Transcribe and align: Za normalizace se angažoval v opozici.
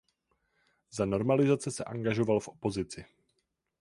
Za 0.89 1.05
normalizace 1.05 1.71
se 1.71 1.83
angažoval 1.83 2.39
v 2.39 2.47
opozici. 2.47 3.05